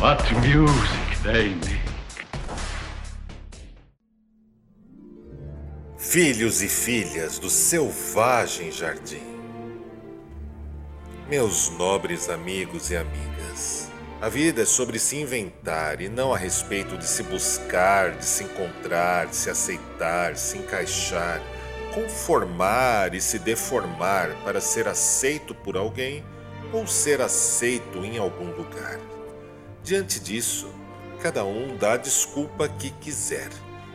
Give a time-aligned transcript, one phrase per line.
[0.00, 1.78] What music they make.
[5.98, 9.20] Filhos e filhas do selvagem jardim.
[11.28, 13.90] Meus nobres amigos e amigas,
[14.22, 18.44] a vida é sobre se inventar e não a respeito de se buscar, de se
[18.44, 21.42] encontrar, de se aceitar, se encaixar,
[21.92, 26.24] conformar e se deformar para ser aceito por alguém
[26.72, 28.98] ou ser aceito em algum lugar.
[29.82, 30.68] Diante disso,
[31.22, 33.48] cada um dá a desculpa que quiser.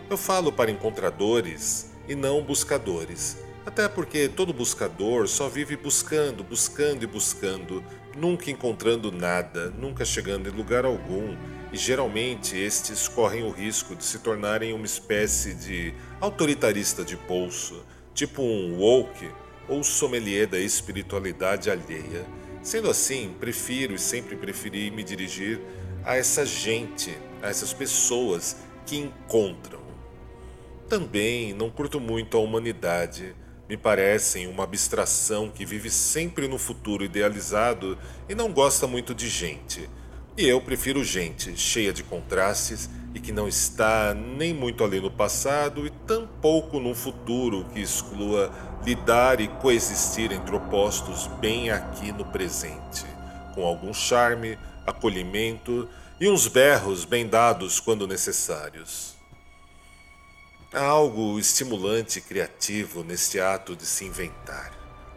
[0.09, 7.03] Eu falo para encontradores e não buscadores, até porque todo buscador só vive buscando, buscando
[7.03, 7.83] e buscando,
[8.17, 11.37] nunca encontrando nada, nunca chegando em lugar algum,
[11.71, 17.83] e geralmente estes correm o risco de se tornarem uma espécie de autoritarista de bolso,
[18.13, 19.29] tipo um woke
[19.69, 22.25] ou sommelier da espiritualidade alheia
[22.65, 25.61] Sendo assim, prefiro e sempre preferi me dirigir
[26.03, 29.79] a essa gente, a essas pessoas que encontram.
[30.89, 33.35] Também não curto muito a humanidade.
[33.69, 39.29] Me parecem uma abstração que vive sempre no futuro idealizado e não gosta muito de
[39.29, 39.87] gente.
[40.35, 45.11] E eu prefiro gente cheia de contrastes e que não está nem muito além no
[45.11, 48.51] passado e tampouco num futuro que exclua
[48.85, 53.03] lidar e coexistir entre opostos bem aqui no presente,
[53.55, 59.15] com algum charme, acolhimento e uns berros bem dados quando necessários.
[60.71, 64.71] Há algo estimulante e criativo neste ato de se inventar.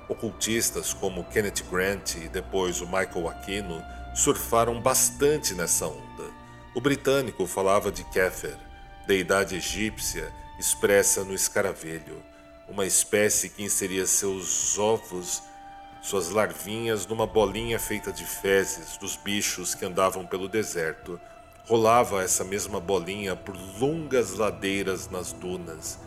[0.09, 3.83] Ocultistas como Kenneth Grant e depois o Michael Aquino
[4.15, 6.25] surfaram bastante nessa onda.
[6.75, 8.57] O britânico falava de Kéfer,
[9.07, 12.23] deidade egípcia expressa no escaravelho,
[12.69, 15.43] uma espécie que inseria seus ovos,
[16.03, 21.21] suas larvinhas, numa bolinha feita de fezes dos bichos que andavam pelo deserto.
[21.67, 25.99] Rolava essa mesma bolinha por longas ladeiras nas dunas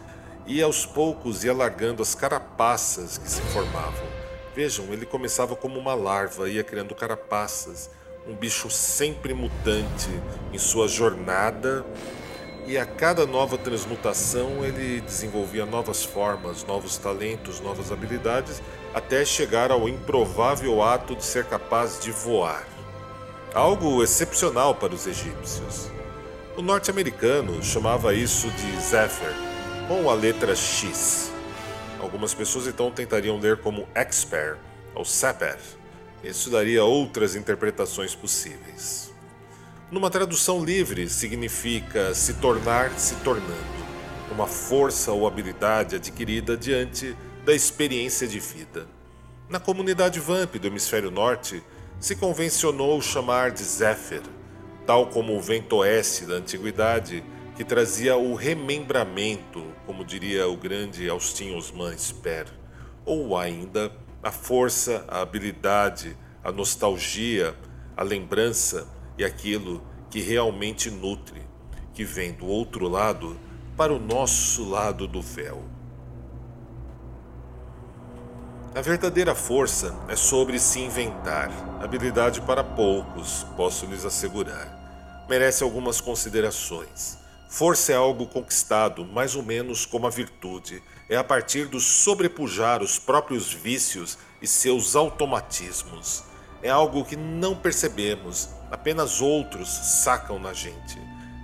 [0.45, 4.07] e aos poucos ia largando as carapaças que se formavam.
[4.55, 7.89] Vejam, ele começava como uma larva, ia criando carapaças
[8.27, 10.09] um bicho sempre mutante
[10.53, 11.85] em sua jornada,
[12.71, 19.71] e a cada nova transmutação ele desenvolvia novas formas, novos talentos, novas habilidades, até chegar
[19.71, 22.65] ao improvável ato de ser capaz de voar.
[23.53, 25.91] Algo excepcional para os egípcios.
[26.55, 29.35] O norte-americano chamava isso de Zephyr,
[29.89, 31.29] com a letra X.
[31.99, 34.57] Algumas pessoas então tentariam ler como Expert
[34.95, 35.57] ou Seper
[36.23, 39.10] isso daria outras interpretações possíveis.
[39.91, 43.51] Numa tradução livre, significa se tornar se tornando,
[44.31, 47.13] uma força ou habilidade adquirida diante
[47.43, 48.87] da experiência de vida.
[49.49, 51.61] Na comunidade Vamp do Hemisfério Norte,
[51.99, 54.21] se convencionou chamar de Zephyr,
[54.87, 57.21] tal como o vento oeste da antiguidade,
[57.57, 62.45] que trazia o remembramento, como diria o grande Austin Osman Sper,
[63.03, 63.91] ou ainda
[64.23, 67.53] a força, a habilidade, a nostalgia,
[67.97, 68.87] a lembrança
[69.17, 71.41] e aquilo que realmente nutre,
[71.93, 73.37] que vem do outro lado
[73.77, 75.63] para o nosso lado do véu.
[78.73, 81.51] A verdadeira força é sobre se inventar,
[81.83, 85.25] habilidade para poucos, posso lhes assegurar.
[85.29, 87.17] Merece algumas considerações.
[87.49, 92.81] Força é algo conquistado, mais ou menos como a virtude, é a partir do sobrepujar
[92.81, 96.23] os próprios vícios e seus automatismos.
[96.63, 100.97] É algo que não percebemos, apenas outros sacam na gente.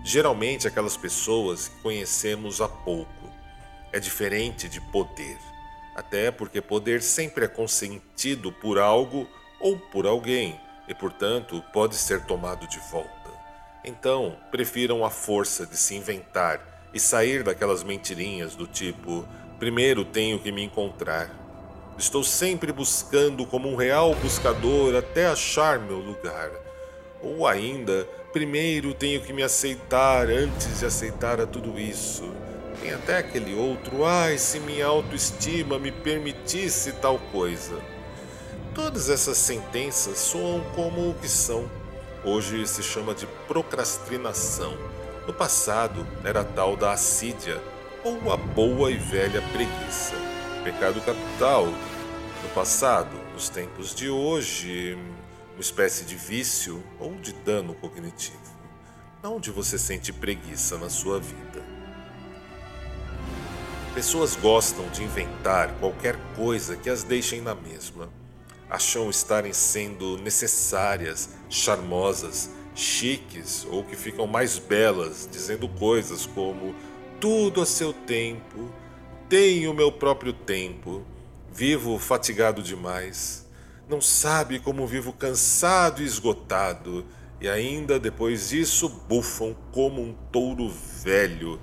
[0.04, 3.12] Geralmente aquelas pessoas que conhecemos há pouco.
[3.92, 5.38] É diferente de poder,
[5.96, 9.28] até porque poder sempre é consentido por algo
[9.60, 13.10] ou por alguém e, portanto, pode ser tomado de volta.
[13.84, 19.28] Então, prefiram a força de se inventar e sair daquelas mentirinhas do tipo:
[19.60, 21.30] primeiro tenho que me encontrar.
[21.98, 26.67] Estou sempre buscando como um real buscador até achar meu lugar.
[27.22, 32.32] Ou ainda, primeiro tenho que me aceitar antes de aceitar a tudo isso.
[32.82, 37.80] Tem até aquele outro, ai, se minha autoestima me permitisse tal coisa.
[38.76, 41.68] Todas essas sentenças soam como o que são
[42.28, 44.78] hoje se chama de procrastinação.
[45.26, 47.62] No passado era tal da assídia,
[48.04, 50.16] ou a boa e velha preguiça.
[50.64, 51.66] Pecado capital.
[51.66, 54.98] No passado, nos tempos de hoje,
[55.58, 58.38] uma espécie de vício ou de dano cognitivo.
[59.24, 61.66] Onde você sente preguiça na sua vida?
[63.96, 68.08] Pessoas gostam de inventar qualquer coisa que as deixem na mesma.
[68.70, 76.76] Acham estarem sendo necessárias, charmosas, chiques ou que ficam mais belas, dizendo coisas como
[77.20, 78.72] tudo a seu tempo,
[79.28, 81.04] tenho meu próprio tempo,
[81.52, 83.47] vivo fatigado demais,
[83.90, 87.06] não sabe como vivo cansado e esgotado,
[87.40, 91.60] e ainda depois disso bufam como um touro velho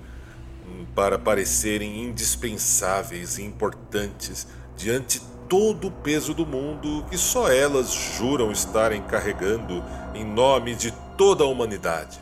[0.95, 8.51] para parecerem indispensáveis e importantes diante todo o peso do mundo que só elas juram
[8.51, 9.83] estarem carregando
[10.13, 12.19] em nome de toda a humanidade.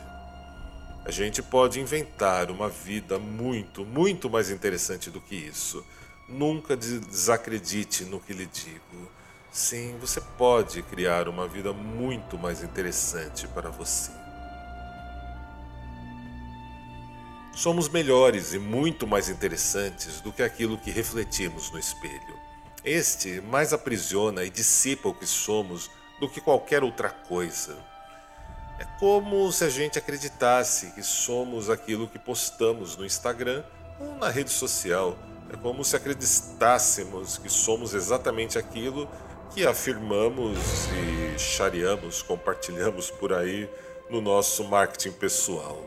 [1.04, 5.84] A gente pode inventar uma vida muito, muito mais interessante do que isso.
[6.28, 9.13] Nunca desacredite no que lhe digo.
[9.54, 14.10] Sim, você pode criar uma vida muito mais interessante para você.
[17.54, 22.36] Somos melhores e muito mais interessantes do que aquilo que refletimos no espelho.
[22.84, 27.78] Este mais aprisiona e dissipa o que somos do que qualquer outra coisa.
[28.80, 33.62] É como se a gente acreditasse que somos aquilo que postamos no Instagram
[34.00, 35.16] ou na rede social.
[35.48, 39.08] É como se acreditássemos que somos exatamente aquilo
[39.54, 40.58] que afirmamos
[40.88, 43.70] e chareamos, compartilhamos por aí
[44.10, 45.80] no nosso marketing pessoal.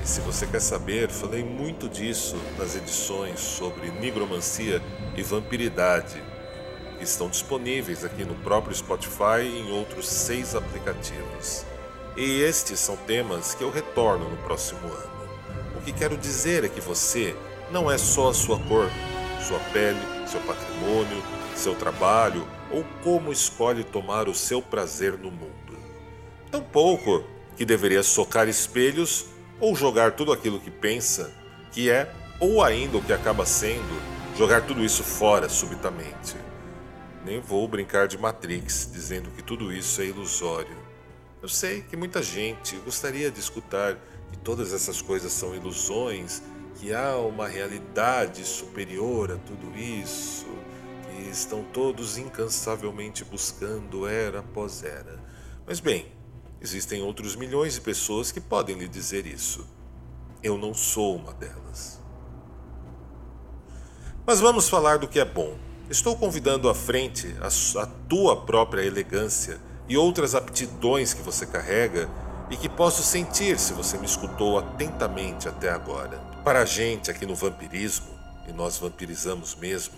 [0.00, 4.80] E se você quer saber, falei muito disso nas edições sobre nigromancia
[5.16, 6.22] e vampiridade,
[6.96, 11.66] que estão disponíveis aqui no próprio Spotify e em outros seis aplicativos.
[12.16, 15.28] E estes são temas que eu retorno no próximo ano.
[15.76, 17.34] O que quero dizer é que você
[17.72, 18.88] não é só a sua cor,
[19.42, 21.20] sua pele, seu patrimônio,
[21.56, 25.78] seu trabalho ou como escolhe tomar o seu prazer no mundo.
[26.50, 27.24] Tampouco
[27.56, 29.26] que deveria socar espelhos
[29.60, 31.32] ou jogar tudo aquilo que pensa,
[31.72, 34.00] que é, ou ainda o que acaba sendo,
[34.36, 36.36] jogar tudo isso fora subitamente.
[37.24, 40.76] Nem vou brincar de Matrix dizendo que tudo isso é ilusório.
[41.42, 43.96] Eu sei que muita gente gostaria de escutar
[44.30, 46.42] que todas essas coisas são ilusões,
[46.76, 50.46] que há uma realidade superior a tudo isso,
[51.28, 55.18] estão todos incansavelmente buscando era após era.
[55.66, 56.10] Mas bem,
[56.62, 59.66] Existem outros milhões de pessoas que podem lhe dizer isso.
[60.42, 61.98] Eu não sou uma delas.
[64.26, 65.56] Mas vamos falar do que é bom.
[65.88, 69.58] Estou convidando à frente a, a tua própria elegância
[69.88, 72.10] e outras aptidões que você carrega
[72.50, 76.18] e que posso sentir se você me escutou atentamente até agora.
[76.44, 78.10] Para a gente aqui no vampirismo,
[78.46, 79.94] e nós vampirizamos mesmo,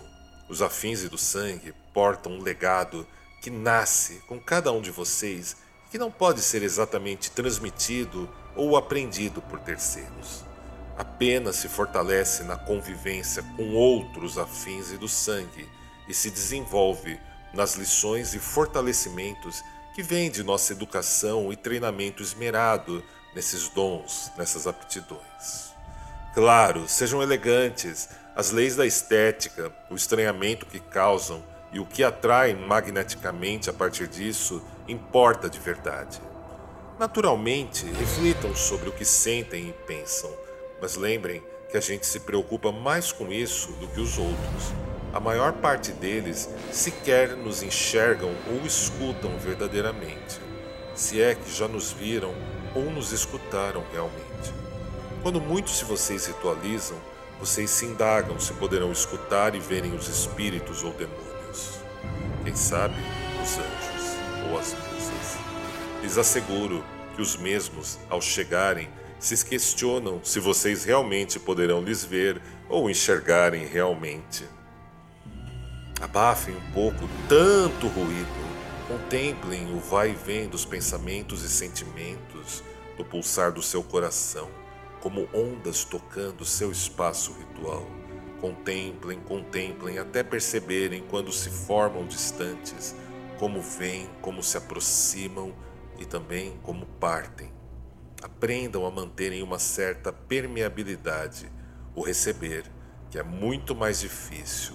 [0.52, 3.06] os afins e do sangue portam um legado
[3.40, 5.56] que nasce com cada um de vocês
[5.90, 10.44] que não pode ser exatamente transmitido ou aprendido por terceiros.
[10.98, 15.66] Apenas se fortalece na convivência com outros afins e do sangue
[16.06, 17.18] e se desenvolve
[17.54, 19.64] nas lições e fortalecimentos
[19.94, 23.02] que vêm de nossa educação e treinamento esmerado
[23.34, 25.72] nesses dons, nessas aptidões.
[26.34, 32.54] Claro, sejam elegantes, as leis da estética, o estranhamento que causam e o que atrai
[32.54, 36.20] magneticamente a partir disso importa de verdade.
[36.98, 40.30] Naturalmente, reflitam sobre o que sentem e pensam,
[40.80, 44.72] mas lembrem que a gente se preocupa mais com isso do que os outros.
[45.12, 50.40] A maior parte deles sequer nos enxergam ou escutam verdadeiramente,
[50.94, 52.34] se é que já nos viram
[52.74, 54.52] ou nos escutaram realmente.
[55.22, 56.98] Quando muitos de vocês ritualizam,
[57.42, 61.32] vocês se indagam se poderão escutar e verem os espíritos ou demônios
[62.44, 62.94] quem sabe
[63.42, 64.16] os anjos
[64.48, 65.38] ou as musas.
[66.00, 66.84] Lhes asseguro
[67.16, 73.66] que os mesmos, ao chegarem, se questionam se vocês realmente poderão lhes ver ou enxergarem
[73.66, 74.44] realmente.
[76.00, 78.28] Abafem um pouco tanto ruído,
[78.86, 82.62] contemplem o vai e vem dos pensamentos e sentimentos,
[82.96, 84.48] do pulsar do seu coração,
[85.02, 87.86] como ondas tocando seu espaço ritual
[88.42, 92.92] Contemplem, contemplem até perceberem quando se formam distantes,
[93.38, 95.54] como vêm, como se aproximam
[95.96, 97.52] e também como partem.
[98.20, 101.48] Aprendam a manterem uma certa permeabilidade,
[101.94, 102.64] o receber,
[103.12, 104.74] que é muito mais difícil,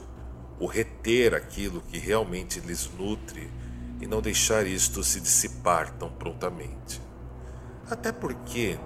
[0.57, 3.51] o reter aquilo que realmente lhes nutre
[3.99, 7.01] e não deixar isto se dissipar tão prontamente.
[7.89, 8.79] Até porque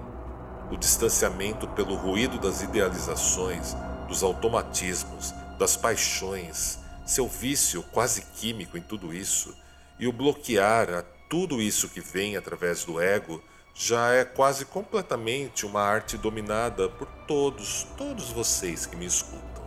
[0.72, 3.76] o distanciamento pelo ruído das idealizações,
[4.08, 9.54] dos automatismos, das paixões, seu vício quase químico em tudo isso,
[9.98, 13.42] e o bloquear a tudo isso que vem através do ego,
[13.74, 19.62] já é quase completamente uma arte dominada por todos, todos vocês que me escutam.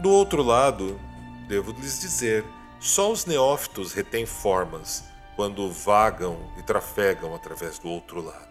[0.00, 1.00] Do outro lado,
[1.48, 2.44] devo lhes dizer,
[2.80, 5.04] só os neófitos retêm formas
[5.36, 8.45] quando vagam e trafegam através do outro lado.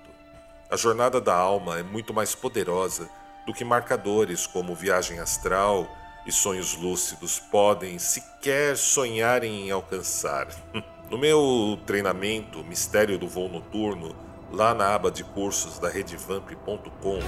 [0.69, 3.07] A jornada da alma é muito mais poderosa
[3.45, 5.87] do que marcadores como viagem astral
[6.25, 10.47] e sonhos lúcidos podem sequer sonhar em alcançar.
[11.07, 14.15] No meu treinamento Mistério do Voo Noturno,
[14.51, 17.19] lá na aba de cursos da redevamp.com,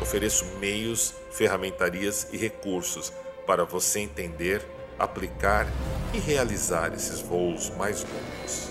[0.00, 3.12] ofereço meios, ferramentarias e recursos
[3.44, 4.64] para você entender,
[4.96, 5.66] aplicar
[6.14, 8.70] e realizar esses voos mais longos.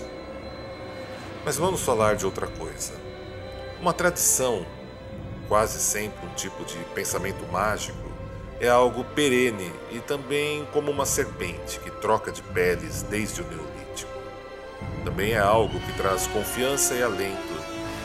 [1.44, 2.94] Mas vamos falar de outra coisa.
[3.80, 4.64] Uma tradição,
[5.48, 7.98] quase sempre um tipo de pensamento mágico,
[8.58, 14.10] é algo perene e também como uma serpente que troca de peles desde o Neolítico.
[15.04, 17.54] Também é algo que traz confiança e alento,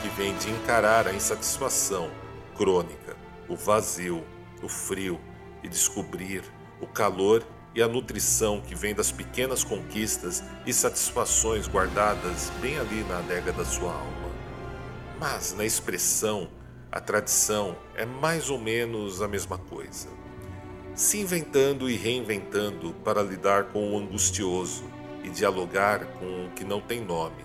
[0.01, 2.11] que vem de encarar a insatisfação
[2.57, 3.15] crônica,
[3.47, 4.25] o vazio,
[4.61, 5.21] o frio
[5.63, 6.43] e descobrir
[6.81, 13.05] o calor e a nutrição que vem das pequenas conquistas e satisfações guardadas bem ali
[13.07, 14.20] na adega da sua alma.
[15.21, 16.49] Mas na expressão,
[16.91, 20.09] a tradição é mais ou menos a mesma coisa
[20.95, 24.83] se inventando e reinventando para lidar com o angustioso
[25.23, 27.43] e dialogar com o que não tem nome.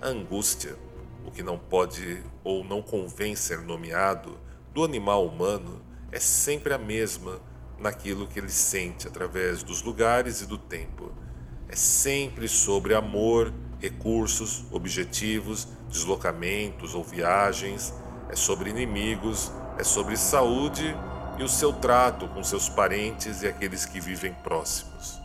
[0.00, 0.76] A angústia,
[1.26, 4.38] o que não pode ou não convém ser nomeado,
[4.72, 5.82] do animal humano
[6.12, 7.40] é sempre a mesma
[7.78, 11.12] naquilo que ele sente através dos lugares e do tempo.
[11.68, 17.94] É sempre sobre amor, recursos, objetivos, deslocamentos ou viagens,
[18.28, 20.94] é sobre inimigos, é sobre saúde
[21.38, 25.20] e o seu trato com seus parentes e aqueles que vivem próximos.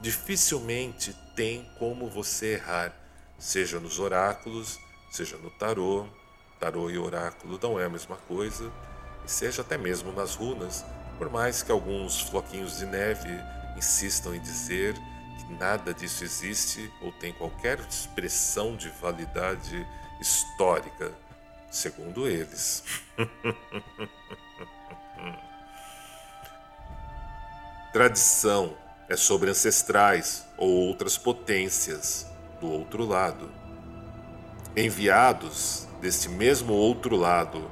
[0.00, 2.92] Dificilmente tem como você errar,
[3.38, 4.78] seja nos oráculos,
[5.10, 6.06] seja no tarô.
[6.58, 8.72] Tarô e oráculo não é a mesma coisa,
[9.26, 10.84] e seja até mesmo nas runas,
[11.18, 13.28] por mais que alguns floquinhos de neve
[13.76, 14.94] insistam em dizer
[15.38, 19.86] que nada disso existe ou tem qualquer expressão de validade
[20.24, 21.12] histórica,
[21.70, 22.82] segundo eles.
[27.92, 28.74] Tradição
[29.06, 32.26] é sobre ancestrais ou outras potências
[32.58, 33.52] do outro lado.
[34.74, 37.70] Enviados deste mesmo outro lado,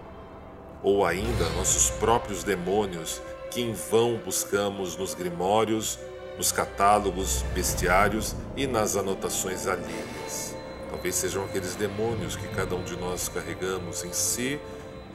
[0.83, 5.99] ou ainda nossos próprios demônios que em vão buscamos nos grimórios,
[6.37, 10.52] nos catálogos, bestiários e nas anotações alheias.
[10.93, 14.61] Talvez sejam aqueles demônios que cada um de nós carregamos em si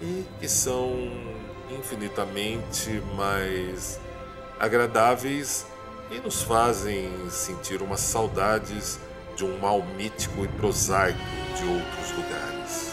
[0.01, 0.91] e que são
[1.69, 3.99] infinitamente mais
[4.59, 5.67] agradáveis
[6.09, 8.99] e nos fazem sentir umas saudades
[9.35, 11.19] de um mal mítico e prosaico
[11.55, 12.91] de outros lugares.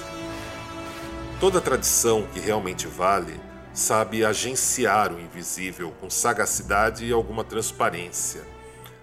[1.40, 3.40] Toda tradição que realmente vale
[3.72, 8.42] sabe agenciar o invisível com sagacidade e alguma transparência.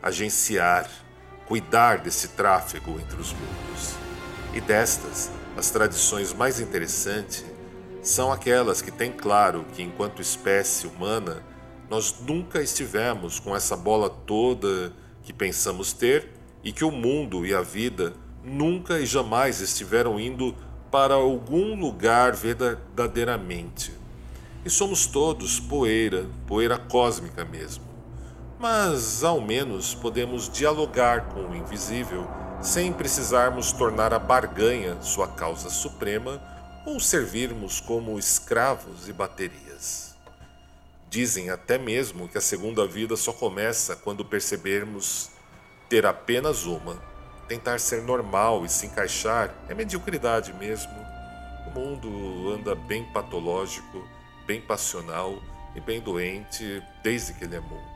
[0.03, 0.87] Agenciar,
[1.51, 3.95] cuidar desse tráfego entre os mundos.
[4.53, 7.43] E destas, as tradições mais interessantes
[8.01, 11.43] são aquelas que têm claro que, enquanto espécie humana,
[11.89, 14.93] nós nunca estivemos com essa bola toda
[15.23, 16.29] que pensamos ter
[16.63, 20.55] e que o mundo e a vida nunca e jamais estiveram indo
[20.89, 23.91] para algum lugar verdadeiramente.
[24.63, 27.90] E somos todos poeira, poeira cósmica mesmo.
[28.61, 32.27] Mas ao menos podemos dialogar com o invisível
[32.61, 36.39] sem precisarmos tornar a barganha sua causa suprema
[36.85, 40.15] ou servirmos como escravos e baterias.
[41.09, 45.31] Dizem até mesmo que a segunda vida só começa quando percebermos
[45.89, 47.01] ter apenas uma.
[47.47, 50.93] Tentar ser normal e se encaixar é mediocridade mesmo.
[51.65, 54.07] O mundo anda bem patológico,
[54.45, 55.41] bem passional
[55.75, 57.90] e bem doente desde que ele é mundo.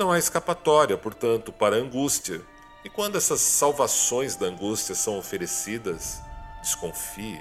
[0.00, 2.40] Não há escapatória, portanto, para a angústia.
[2.82, 6.22] E quando essas salvações da angústia são oferecidas,
[6.62, 7.38] desconfie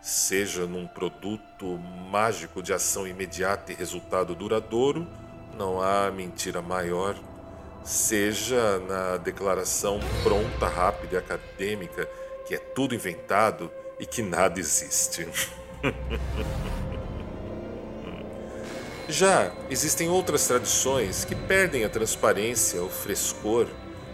[0.00, 1.76] seja num produto
[2.08, 5.04] mágico de ação imediata e resultado duradouro,
[5.58, 7.16] não há mentira maior,
[7.82, 12.08] seja na declaração pronta, rápida e acadêmica
[12.46, 13.68] que é tudo inventado
[13.98, 15.26] e que nada existe.
[19.10, 23.66] Já existem outras tradições que perdem a transparência, o frescor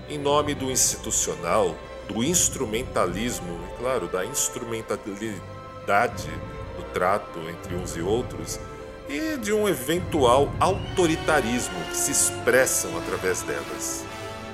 [0.08, 1.76] em nome do institucional,
[2.08, 6.30] do instrumentalismo e, claro, da instrumentalidade
[6.78, 8.58] do trato entre uns e outros
[9.06, 14.02] e de um eventual autoritarismo que se expressam através delas.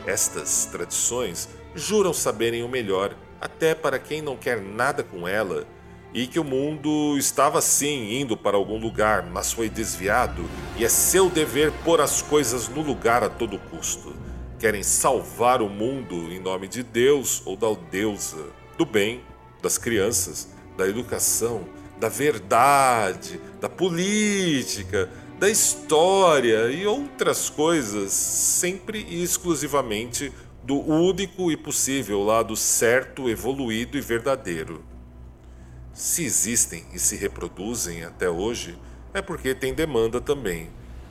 [0.05, 5.65] Estas tradições juram saberem o melhor, até para quem não quer nada com ela,
[6.14, 10.45] e que o mundo estava sim indo para algum lugar, mas foi desviado,
[10.76, 14.14] e é seu dever pôr as coisas no lugar a todo custo.
[14.59, 19.23] Querem salvar o mundo em nome de Deus ou da deusa, do bem,
[19.62, 21.64] das crianças, da educação,
[21.99, 31.57] da verdade, da política, da história e outras coisas, sempre e exclusivamente do único e
[31.57, 34.92] possível lado certo, evoluído e verdadeiro.
[35.95, 38.79] Se existem e se reproduzem até hoje,
[39.13, 40.71] é porque tem demanda também.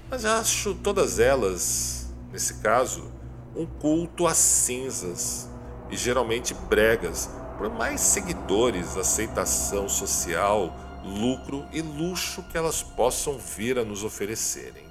[0.10, 3.12] Mas acho todas elas, nesse caso,
[3.56, 5.48] um culto às cinzas
[5.90, 13.78] e geralmente bregas, por mais seguidores, aceitação social, lucro e luxo que elas possam vir
[13.78, 14.86] a nos oferecerem.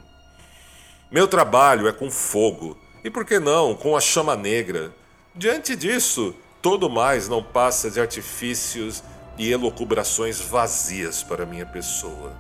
[1.11, 4.95] Meu trabalho é com fogo, e por que não com a chama negra?
[5.35, 9.03] Diante disso, todo mais não passa de artifícios
[9.39, 12.37] e elocubrações vazias para minha pessoa.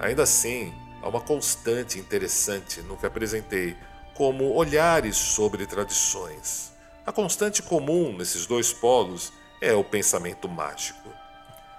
[0.00, 0.72] Ainda assim,
[1.02, 3.76] há uma constante interessante no que apresentei
[4.14, 6.72] como olhares sobre tradições.
[7.06, 11.08] A constante comum nesses dois polos é o pensamento mágico.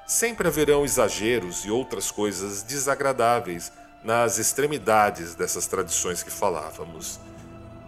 [0.08, 3.72] Sempre haverão exageros e outras coisas desagradáveis
[4.04, 7.20] nas extremidades dessas tradições que falávamos.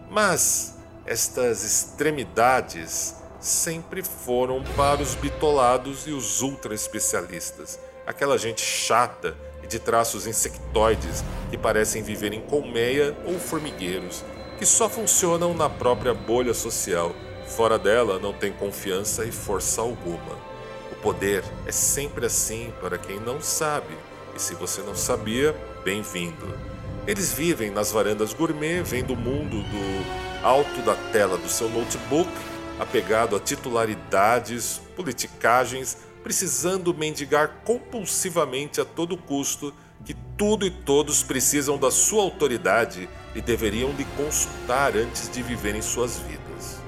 [0.09, 9.35] Mas estas extremidades sempre foram para os bitolados e os ultra especialistas, aquela gente chata
[9.63, 14.23] e de traços insectoides que parecem viver em colmeia ou formigueiros,
[14.57, 17.13] que só funcionam na própria bolha social.
[17.47, 20.51] Fora dela não tem confiança e força alguma
[21.01, 23.93] poder é sempre assim para quem não sabe,
[24.35, 26.47] e se você não sabia, bem-vindo.
[27.07, 32.29] Eles vivem nas varandas gourmet, vendo o mundo do alto da tela do seu notebook,
[32.81, 39.71] apegado a titularidades, politicagens, precisando mendigar compulsivamente a todo custo
[40.03, 45.79] que tudo e todos precisam da sua autoridade e deveriam lhe consultar antes de viverem
[45.79, 46.81] suas vidas.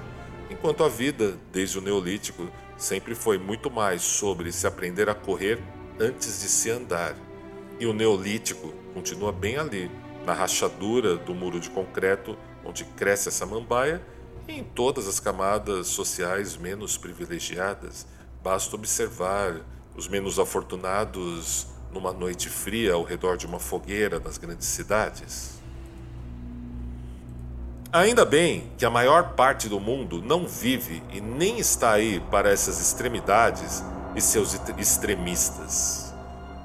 [0.50, 5.60] Enquanto a vida, desde o Neolítico, sempre foi muito mais sobre se aprender a correr
[6.00, 7.16] antes de se andar.
[7.80, 9.92] E o Neolítico continua bem ali,
[10.26, 14.13] na rachadura do muro de concreto onde cresce a samambaia e
[14.48, 18.06] em todas as camadas sociais menos privilegiadas.
[18.44, 19.62] Basta observar
[19.96, 25.62] os menos afortunados numa noite fria ao redor de uma fogueira nas grandes cidades.
[27.92, 32.50] Ainda bem que a maior parte do mundo não vive e nem está aí para
[32.50, 33.84] essas extremidades
[34.16, 36.12] e seus extremistas,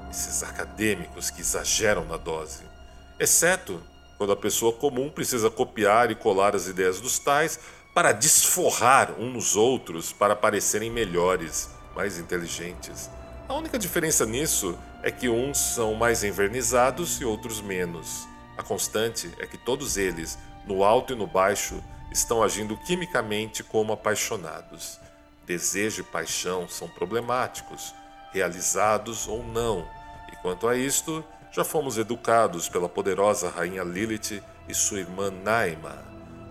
[0.09, 2.63] esses acadêmicos que exageram na dose,
[3.19, 3.79] exceto
[4.19, 7.59] quando a pessoa comum precisa copiar e colar as ideias dos tais
[7.95, 13.09] para desforrar uns nos outros para parecerem melhores, mais inteligentes.
[13.47, 18.27] A única diferença nisso é que uns são mais envernizados e outros menos.
[18.55, 20.37] A constante é que todos eles
[20.69, 24.99] no alto e no baixo, estão agindo quimicamente como apaixonados.
[25.45, 27.93] Desejo e paixão são problemáticos,
[28.31, 29.87] realizados ou não,
[30.31, 35.97] e quanto a isto, já fomos educados pela poderosa rainha Lilith e sua irmã Naima.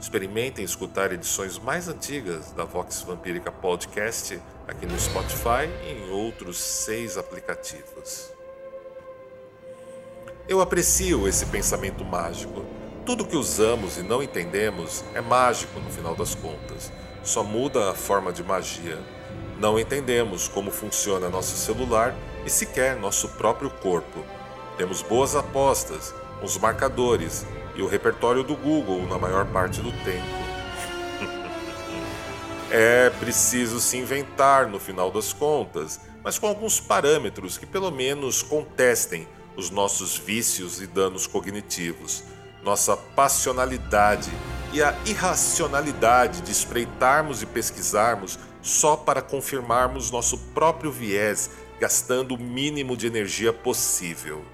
[0.01, 6.59] Experimentem escutar edições mais antigas da Vox Vampírica Podcast aqui no Spotify e em outros
[6.59, 8.31] seis aplicativos.
[10.49, 12.65] Eu aprecio esse pensamento mágico
[13.09, 17.95] tudo que usamos e não entendemos é mágico no final das contas, só muda a
[17.95, 18.99] forma de magia.
[19.59, 24.23] Não entendemos como funciona nosso celular e sequer nosso próprio corpo.
[24.79, 27.45] Temos boas apostas, uns marcadores
[27.77, 30.27] e o repertório do Google na maior parte do tempo.
[32.73, 38.43] é preciso se inventar no final das contas, mas com alguns parâmetros que pelo menos
[38.43, 42.25] contestem os nossos vícios e danos cognitivos
[42.63, 44.31] nossa passionalidade
[44.73, 52.39] e a irracionalidade de espreitarmos e pesquisarmos só para confirmarmos nosso próprio viés, gastando o
[52.39, 54.45] mínimo de energia possível.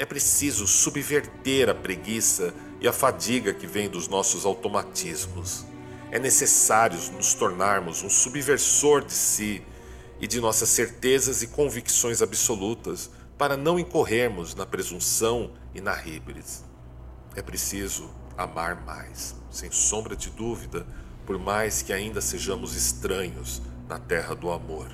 [0.00, 5.66] É preciso subverter a preguiça e a fadiga que vem dos nossos automatismos.
[6.10, 9.62] É necessário nos tornarmos um subversor de si
[10.18, 16.64] e de nossas certezas e convicções absolutas para não incorrermos na presunção e na híbris.
[17.36, 20.86] É preciso amar mais, sem sombra de dúvida,
[21.26, 24.90] por mais que ainda sejamos estranhos na terra do amor.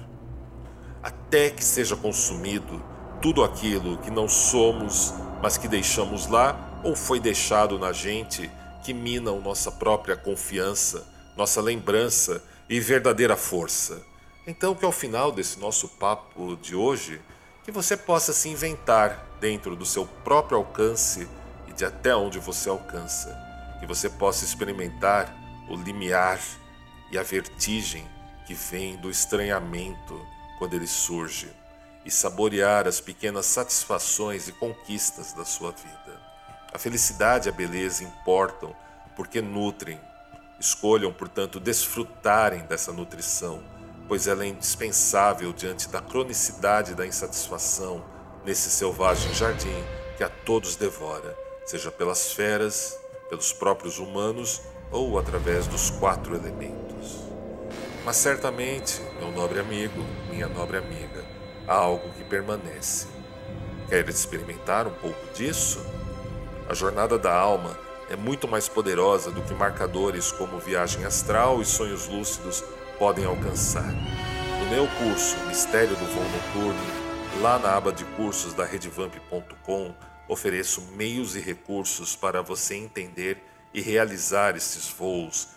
[1.01, 7.19] Até que seja consumido tudo aquilo que não somos, mas que deixamos lá ou foi
[7.19, 8.51] deixado na gente,
[8.83, 14.03] que minam nossa própria confiança, nossa lembrança e verdadeira força.
[14.47, 17.21] Então, que ao final desse nosso papo de hoje,
[17.65, 21.29] que você possa se inventar dentro do seu próprio alcance
[21.67, 23.37] e de até onde você alcança,
[23.81, 25.35] que você possa experimentar
[25.69, 26.41] o limiar
[27.11, 28.07] e a vertigem
[28.47, 30.25] que vem do estranhamento
[30.59, 31.51] quando ele surge
[32.07, 36.21] e saborear as pequenas satisfações e conquistas da sua vida.
[36.73, 38.75] A felicidade e a beleza importam
[39.17, 40.01] porque nutrem.
[40.61, 43.63] Escolham, portanto, desfrutarem dessa nutrição,
[44.07, 48.05] pois ela é indispensável diante da cronicidade da insatisfação
[48.45, 49.85] nesse selvagem jardim
[50.17, 52.97] que a todos devora, seja pelas feras,
[53.29, 57.17] pelos próprios humanos ou através dos quatro elementos.
[58.05, 61.16] Mas certamente, meu nobre amigo, minha nobre amiga,
[61.67, 63.07] há algo que permanece.
[63.89, 65.85] Quer experimentar um pouco disso?
[66.69, 67.79] A jornada da alma
[68.11, 72.63] é muito mais poderosa do que marcadores como viagem astral e sonhos lúcidos
[72.99, 73.93] podem alcançar.
[74.61, 79.95] No meu curso Mistério do Voo Noturno, lá na aba de cursos da redvamp.com,
[80.29, 85.49] ofereço meios e recursos para você entender e realizar esses voos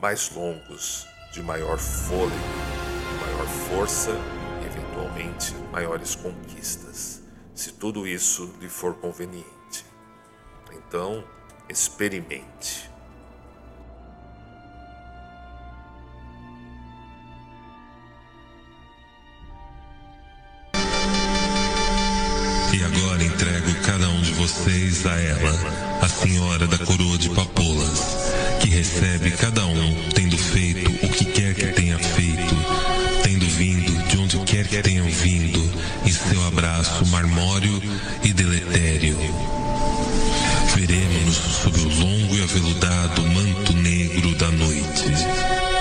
[0.00, 2.36] mais longos de maior fôlego,
[3.10, 4.12] de maior força
[5.16, 7.22] e, eventualmente, maiores conquistas,
[7.54, 9.84] se tudo isso lhe for conveniente.
[10.72, 11.24] Então,
[11.68, 12.90] experimente.
[22.72, 25.50] E agora entrego cada um de vocês a ela,
[26.02, 28.00] a senhora da coroa de papoulas,
[28.60, 32.54] que recebe cada um tendo feito o que quer que tenha feito,
[33.22, 33.85] tendo vindo
[34.64, 35.70] quer que tenham vindo,
[36.06, 37.82] e seu abraço marmório
[38.22, 39.18] e deletério.
[40.74, 45.75] Veremos-nos sob o longo e aveludado manto negro da noite.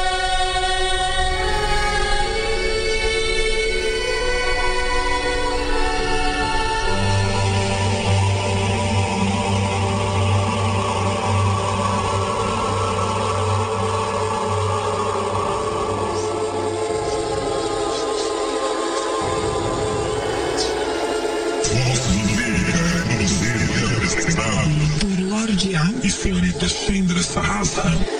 [26.25, 28.14] Por Lorde A e senhorita Shendra Sahasra.